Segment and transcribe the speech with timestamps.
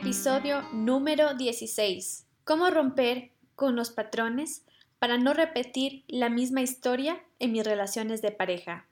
[0.00, 2.26] Episodio número 16.
[2.44, 4.64] ¿Cómo romper con los patrones
[4.98, 8.88] para no repetir la misma historia en mis relaciones de pareja?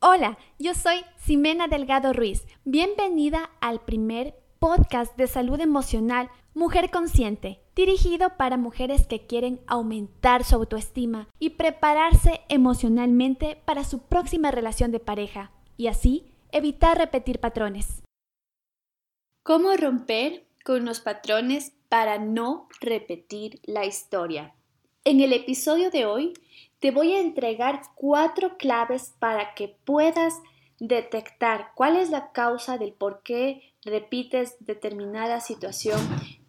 [0.00, 2.46] Hola, yo soy Ximena Delgado Ruiz.
[2.64, 10.42] Bienvenida al primer podcast de salud emocional Mujer Consciente, dirigido para mujeres que quieren aumentar
[10.42, 17.40] su autoestima y prepararse emocionalmente para su próxima relación de pareja y así evitar repetir
[17.40, 18.02] patrones.
[19.48, 24.52] ¿Cómo romper con los patrones para no repetir la historia?
[25.04, 26.34] En el episodio de hoy
[26.80, 30.34] te voy a entregar cuatro claves para que puedas
[30.80, 35.98] detectar cuál es la causa del por qué repites determinada situación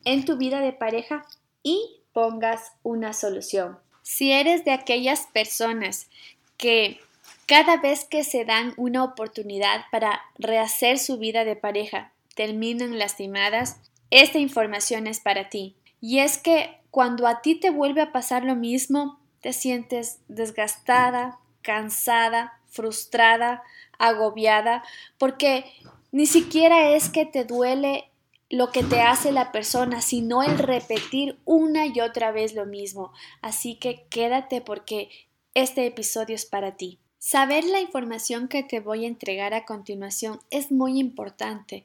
[0.04, 1.26] en tu vida de pareja
[1.64, 3.80] y pongas una solución.
[4.02, 6.10] Si eres de aquellas personas
[6.58, 7.00] que
[7.46, 13.82] cada vez que se dan una oportunidad para rehacer su vida de pareja terminan lastimadas,
[14.12, 15.76] esta información es para ti.
[16.00, 21.38] Y es que cuando a ti te vuelve a pasar lo mismo, te sientes desgastada,
[21.62, 23.62] cansada, frustrada,
[23.98, 24.86] agobiada,
[25.18, 25.66] porque
[26.14, 28.10] ni siquiera es que te duele
[28.50, 33.12] lo que te hace la persona, sino el repetir una y otra vez lo mismo.
[33.42, 35.10] Así que quédate porque
[35.56, 37.00] este episodio es para ti.
[37.18, 41.84] Saber la información que te voy a entregar a continuación es muy importante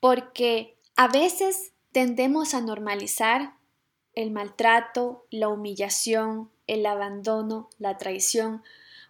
[0.00, 3.54] porque a veces tendemos a normalizar
[4.14, 8.62] el maltrato, la humillación, el abandono, la traición,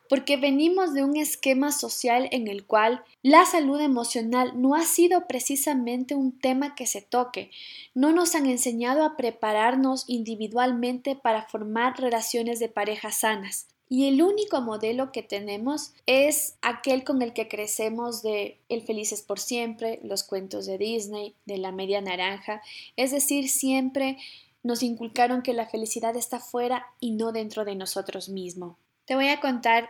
[0.09, 5.27] porque venimos de un esquema social en el cual la salud emocional no ha sido
[5.27, 7.51] precisamente un tema que se toque.
[7.95, 13.67] No nos han enseñado a prepararnos individualmente para formar relaciones de pareja sanas.
[13.89, 19.23] Y el único modelo que tenemos es aquel con el que crecemos de El Felices
[19.23, 22.61] por Siempre, los cuentos de Disney, de la media naranja,
[22.97, 24.19] es decir, siempre
[24.63, 28.77] nos inculcaron que la felicidad está fuera y no dentro de nosotros mismos.
[29.07, 29.89] Te voy a contar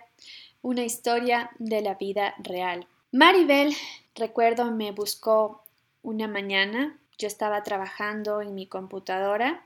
[0.62, 2.86] una historia de la vida real.
[3.10, 3.74] Maribel,
[4.14, 5.62] recuerdo, me buscó
[6.02, 9.64] una mañana, yo estaba trabajando en mi computadora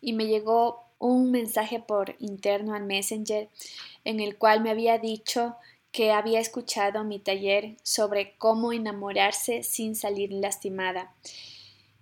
[0.00, 3.50] y me llegó un mensaje por interno al Messenger
[4.04, 5.56] en el cual me había dicho
[5.92, 11.12] que había escuchado mi taller sobre cómo enamorarse sin salir lastimada.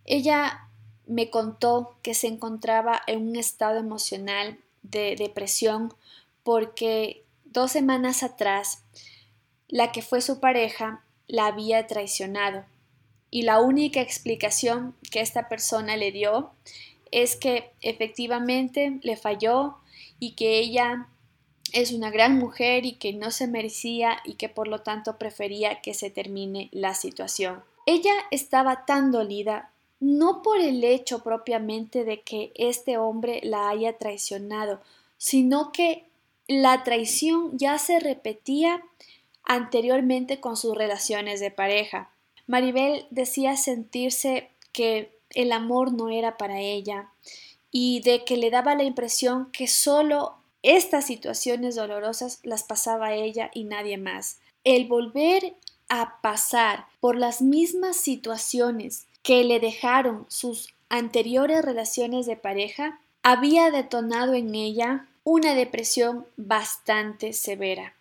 [0.05, 0.69] Ella
[1.07, 5.93] me contó que se encontraba en un estado emocional de depresión
[6.45, 8.84] porque dos semanas atrás
[9.67, 12.65] la que fue su pareja la había traicionado
[13.33, 16.53] y la única explicación que esta persona le dio
[17.12, 19.77] es que efectivamente le falló
[20.19, 21.09] y que ella
[21.73, 25.81] es una gran mujer y que no se merecía y que por lo tanto prefería
[25.81, 27.62] que se termine la situación.
[27.87, 29.71] Ella estaba tan dolida
[30.01, 34.81] no por el hecho propiamente de que este hombre la haya traicionado,
[35.17, 36.06] sino que
[36.49, 38.83] la traición ya se repetía
[39.45, 42.11] anteriormente con sus relaciones de pareja.
[42.49, 47.09] Maribel decía sentirse que el amor no era para ella
[47.70, 53.50] y de que le daba la impresión que solo estas situaciones dolorosas las pasaba ella
[53.53, 54.38] y nadie más.
[54.65, 55.54] El volver
[55.88, 63.71] a pasar por las mismas situaciones que le dejaron sus anteriores relaciones de pareja había
[63.71, 67.94] detonado en ella una depresión bastante severa.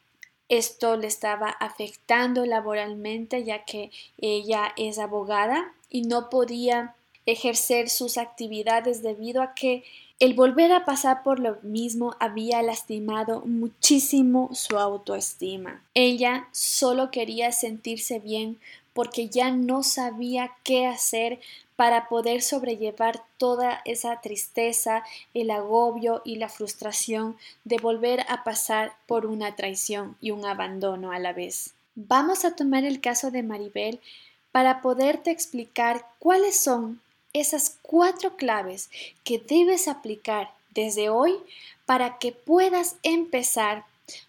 [0.50, 6.96] Esto le estaba afectando laboralmente ya que ella es abogada y no podía
[7.26, 9.84] ejercer sus actividades debido a que
[10.20, 15.82] el volver a pasar por lo mismo había lastimado muchísimo su autoestima.
[15.96, 18.60] Ella solo quería sentirse bien
[18.94, 21.40] porque ya no sabía qué hacer
[21.76, 25.04] para poder sobrellevar toda esa tristeza,
[25.34, 31.12] el agobio y la frustración de volver a pasar por una traición y un abandono
[31.12, 31.74] a la vez.
[31.96, 34.00] Vamos a tomar el caso de Maribel
[34.52, 37.02] para poderte explicar cuáles son
[37.34, 38.90] esas cuatro claves
[39.24, 41.36] que debes aplicar desde hoy
[41.86, 43.86] para que puedas empezar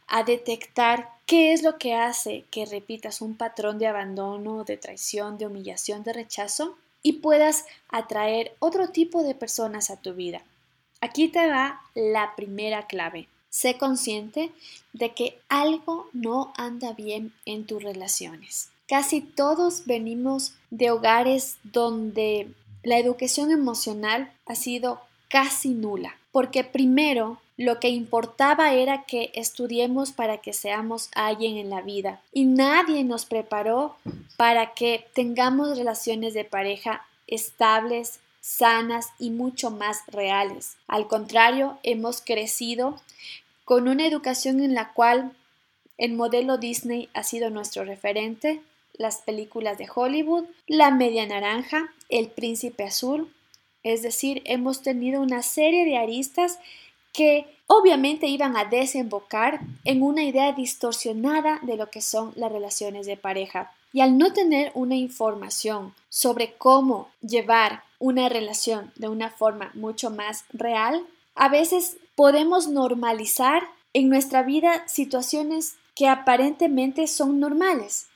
[0.06, 5.38] a detectar qué es lo que hace que repitas un patrón de abandono, de traición,
[5.38, 10.42] de humillación, de rechazo y puedas atraer otro tipo de personas a tu vida.
[11.00, 13.28] Aquí te va la primera clave.
[13.50, 14.52] Sé consciente
[14.92, 18.70] de que algo no anda bien en tus relaciones.
[18.86, 27.38] Casi todos venimos de hogares donde la educación emocional ha sido casi nula, porque primero
[27.58, 32.20] Lo que importaba era que estudiemos para que seamos alguien en la vida.
[32.32, 33.94] Y nadie nos preparó
[34.36, 40.76] para que tengamos relaciones de pareja estables, sanas y mucho más reales.
[40.88, 43.00] Al contrario, hemos crecido
[43.64, 45.32] con una educación en la cual
[45.98, 48.60] el modelo Disney ha sido nuestro referente,
[49.02, 53.30] las películas de Hollywood, La Media Naranja, El Príncipe Azul,
[53.82, 56.58] es decir, hemos tenido una serie de aristas
[57.12, 63.06] que obviamente iban a desembocar en una idea distorsionada de lo que son las relaciones
[63.06, 63.72] de pareja.
[63.92, 70.10] Y al no tener una información sobre cómo llevar una relación de una forma mucho
[70.10, 71.04] más real,
[71.34, 78.06] a veces podemos normalizar en nuestra vida situaciones que aparentemente son normales.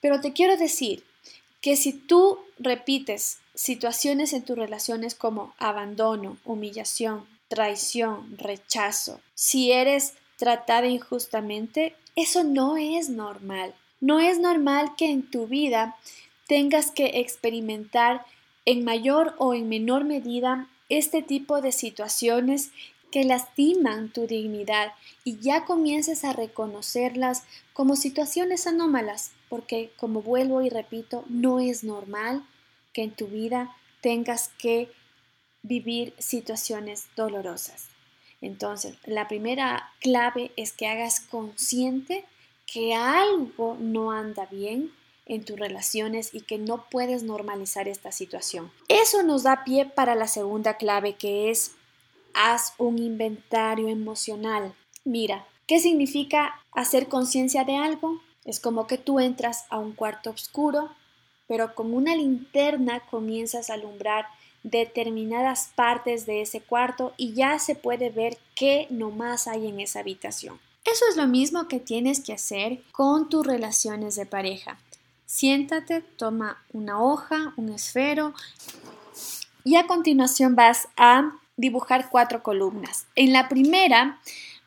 [0.00, 1.04] Pero te quiero decir
[1.60, 10.14] que si tú repites situaciones en tus relaciones como abandono, humillación, traición, rechazo, si eres
[10.36, 13.74] tratada injustamente, eso no es normal.
[14.00, 15.96] No es normal que en tu vida
[16.46, 18.24] tengas que experimentar
[18.64, 22.70] en mayor o en menor medida este tipo de situaciones
[23.10, 24.92] que lastiman tu dignidad
[25.24, 31.84] y ya comiences a reconocerlas como situaciones anómalas, porque como vuelvo y repito, no es
[31.84, 32.44] normal
[32.92, 34.90] que en tu vida tengas que
[35.62, 37.88] vivir situaciones dolorosas.
[38.40, 42.24] Entonces, la primera clave es que hagas consciente
[42.66, 44.92] que algo no anda bien
[45.26, 48.70] en tus relaciones y que no puedes normalizar esta situación.
[48.88, 51.72] Eso nos da pie para la segunda clave que es
[52.34, 54.74] haz un inventario emocional.
[55.04, 58.20] Mira, ¿qué significa hacer conciencia de algo?
[58.44, 60.90] Es como que tú entras a un cuarto oscuro,
[61.46, 64.26] pero con una linterna comienzas a alumbrar
[64.62, 70.00] determinadas partes de ese cuarto y ya se puede ver qué nomás hay en esa
[70.00, 70.58] habitación.
[70.84, 74.78] Eso es lo mismo que tienes que hacer con tus relaciones de pareja.
[75.26, 78.32] Siéntate, toma una hoja, un esfero
[79.64, 83.06] y a continuación vas a dibujar cuatro columnas.
[83.14, 84.18] En la primera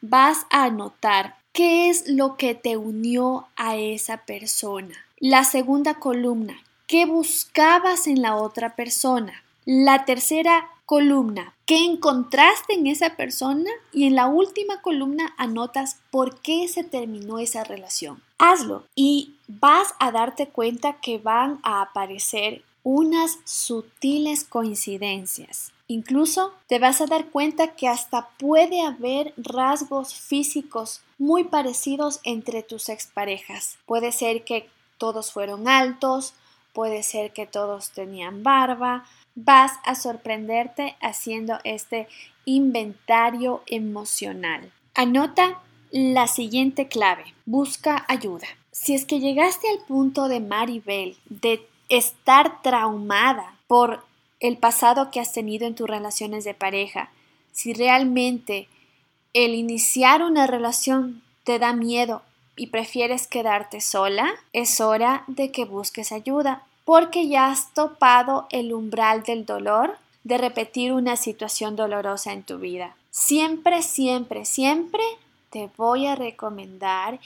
[0.02, 4.96] vas a anotar qué es lo que te unió a esa persona.
[5.18, 6.56] La segunda columna,
[6.88, 9.44] qué buscabas en la otra persona.
[9.66, 16.42] La tercera columna, qué encontraste en esa persona y en la última columna anotas por
[16.42, 18.22] qué se terminó esa relación.
[18.40, 25.72] Hazlo y vas a darte cuenta que van a aparecer unas sutiles coincidencias.
[25.92, 32.64] Incluso te vas a dar cuenta que hasta puede haber rasgos físicos muy parecidos entre
[32.64, 33.78] tus exparejas.
[33.86, 36.34] Puede ser que todos fueron altos,
[36.72, 39.04] puede ser que todos tenían barba.
[39.36, 42.08] Vas a sorprenderte haciendo este
[42.46, 44.72] inventario emocional.
[44.96, 45.60] Anota
[45.92, 47.26] la siguiente clave.
[47.46, 48.48] Busca ayuda.
[48.72, 54.10] Si es que llegaste al punto de Maribel de estar traumada por
[54.42, 57.12] el pasado que has tenido en tus relaciones de pareja,
[57.54, 58.68] si realmente
[59.34, 62.24] el iniciar una relación te da miedo
[62.56, 68.74] y prefieres quedarte sola, es hora de que busques ayuda, porque ya has topado el
[68.74, 72.96] umbral del dolor de repetir una situación dolorosa en tu vida.
[73.12, 75.04] Siempre, siempre, siempre
[75.52, 77.20] te voy a recomendar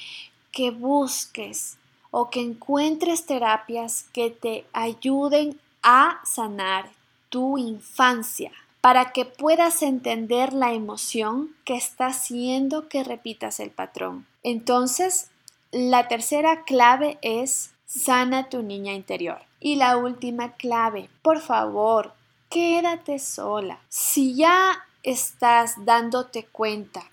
[0.52, 1.78] que busques
[2.12, 6.95] o que encuentres terapias que te ayuden a sanar
[7.36, 14.25] tu infancia para que puedas entender la emoción que está haciendo que repitas el patrón.
[14.42, 15.32] Entonces,
[15.74, 19.42] la tercera clave es sana tu niña interior.
[19.60, 22.13] Y la última clave, por favor,
[22.50, 23.80] quédate sola.
[23.89, 27.04] Si ya estás dándote cuenta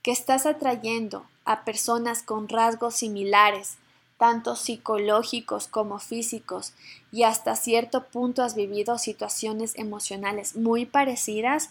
[0.00, 3.76] que estás atrayendo a personas con rasgos similares,
[4.18, 6.72] tanto psicológicos como físicos,
[7.12, 11.70] y hasta cierto punto has vivido situaciones emocionales muy parecidas,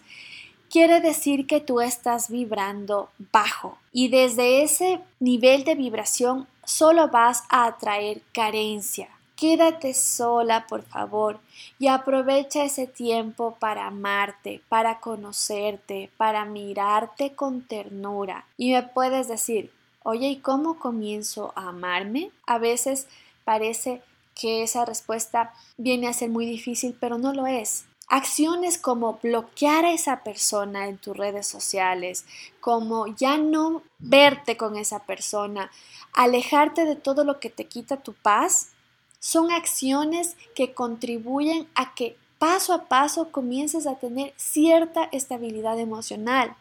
[0.70, 7.44] quiere decir que tú estás vibrando bajo y desde ese nivel de vibración solo vas
[7.50, 9.10] a atraer carencia.
[9.36, 11.40] Quédate sola, por favor,
[11.78, 18.46] y aprovecha ese tiempo para amarte, para conocerte, para mirarte con ternura.
[18.58, 19.72] Y me puedes decir,
[20.08, 22.30] Oye, ¿y cómo comienzo a amarme?
[22.46, 23.08] A veces
[23.44, 24.04] parece
[24.36, 27.86] que esa respuesta viene a ser muy difícil, pero no lo es.
[28.08, 32.24] Acciones como bloquear a esa persona en tus redes sociales,
[32.62, 35.72] como ya no verte con esa persona,
[36.14, 38.74] alejarte de todo lo que te quita tu paz,
[39.20, 46.56] son acciones que contribuyen a que paso a paso comiences a tener cierta estabilidad emocional.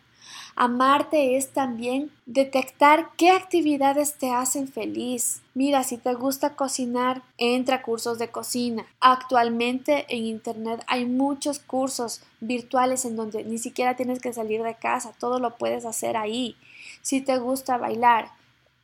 [0.57, 5.43] Amarte es también detectar qué actividades te hacen feliz.
[5.55, 8.87] Mira, si te gusta cocinar, entra a cursos de cocina.
[9.01, 14.77] Actualmente en Internet hay muchos cursos virtuales en donde ni siquiera tienes que salir de
[14.77, 16.57] casa, todo lo puedes hacer ahí.
[17.03, 18.31] Si te gusta bailar,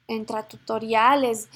[0.08, 1.48] entra a tutoriales,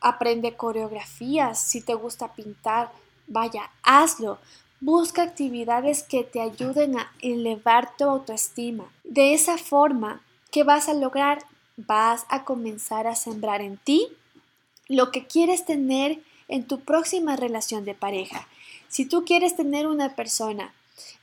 [0.00, 1.60] aprende coreografías.
[1.60, 2.92] Si te gusta pintar,
[3.26, 4.38] vaya, hazlo.
[4.80, 8.84] Busca actividades que te ayuden a elevar tu autoestima.
[9.08, 11.38] De esa forma, ¿qué vas a lograr?
[11.78, 14.06] Vas a comenzar a sembrar en ti
[14.86, 18.46] lo que quieres tener en tu próxima relación de pareja.
[18.88, 20.74] Si tú quieres tener una persona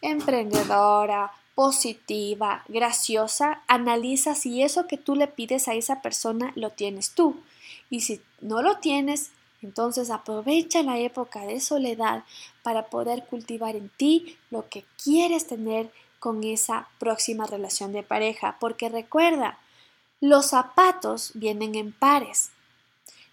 [0.02, 7.12] emprendedora, positiva, graciosa, analiza si eso que tú le pides a esa persona lo tienes
[7.12, 7.36] tú.
[7.92, 9.30] Y si no lo tienes,
[9.62, 12.24] entonces aprovecha la época de soledad
[12.64, 15.92] para poder cultivar en ti lo que quieres tener
[16.26, 19.60] con esa próxima relación de pareja, porque recuerda,
[20.20, 22.50] los zapatos vienen en pares.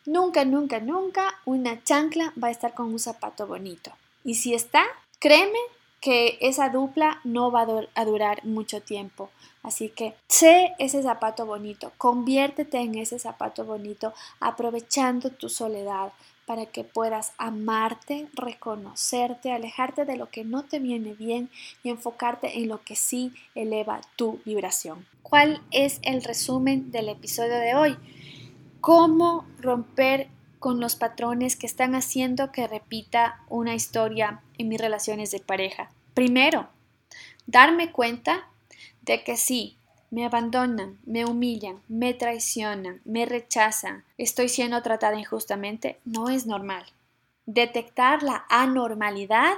[0.04, 3.92] Nunca, nunca, nunca una chancla va a estar con un zapato bonito.
[4.24, 4.84] Y si está,
[5.20, 5.58] créeme
[6.02, 9.30] que esa dupla no va a durar mucho tiempo.
[9.62, 16.12] Así que sé ese zapato bonito, conviértete en ese zapato bonito aprovechando tu soledad
[16.46, 21.50] para que puedas amarte, reconocerte, alejarte de lo que no te viene bien
[21.82, 25.06] y enfocarte en lo que sí eleva tu vibración.
[25.22, 27.96] ¿Cuál es el resumen del episodio de hoy?
[28.80, 30.28] ¿Cómo romper
[30.62, 35.90] con los patrones que están haciendo que repita una historia en mis relaciones de pareja.
[36.14, 36.68] Primero,
[37.46, 38.48] darme cuenta
[39.00, 39.76] de que sí,
[40.12, 46.84] me abandonan, me humillan, me traicionan, me rechazan, estoy siendo tratada injustamente, no es normal.
[47.46, 49.54] Detectar la anormalidad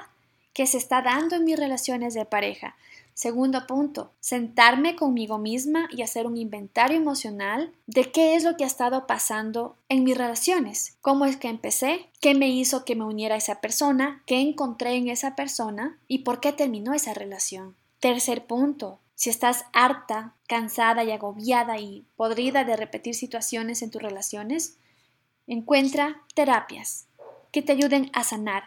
[0.52, 2.76] que se está dando en mis relaciones de pareja.
[3.14, 8.62] Segundo punto, sentarme conmigo misma y hacer un inventario emocional de qué es lo que
[8.62, 13.04] ha estado pasando en mis relaciones, cómo es que empecé, qué me hizo que me
[13.04, 17.74] uniera a esa persona, qué encontré en esa persona y por qué terminó esa relación.
[17.98, 24.02] Tercer punto, si estás harta, cansada y agobiada y podrida de repetir situaciones en tus
[24.02, 24.76] relaciones,
[25.46, 27.06] encuentra terapias
[27.50, 28.64] que te ayuden a sanar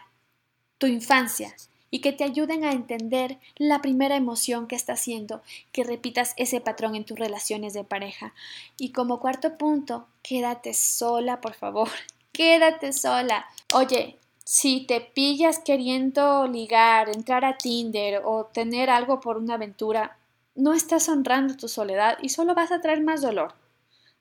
[0.78, 1.54] tu infancia
[1.92, 6.60] y que te ayuden a entender la primera emoción que está haciendo que repitas ese
[6.60, 8.34] patrón en tus relaciones de pareja.
[8.76, 11.88] Y como cuarto punto, quédate sola, por favor.
[12.32, 13.46] Quédate sola.
[13.74, 20.18] Oye, si te pillas queriendo ligar, entrar a Tinder o tener algo por una aventura,
[20.58, 23.54] no estás honrando tu soledad y solo vas a traer más dolor.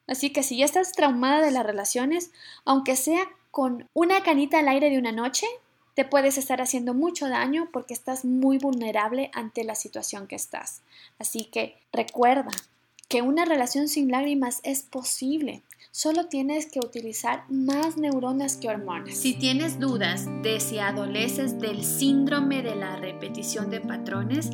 [0.08, 2.32] Así que si ya estás traumada de las relaciones,
[2.63, 5.48] aunque sea con una canita al aire de una noche,
[5.96, 10.84] te puedes estar haciendo mucho daño porque estás muy vulnerable ante la situación que estás.
[11.17, 12.51] Así que recuerda
[13.10, 15.63] que una relación sin lágrimas es posible.
[15.98, 19.18] Solo tienes que utilizar más neuronas que hormonas.
[19.18, 24.51] Si tienes dudas de si adoleces del síndrome de la repetición de patrones,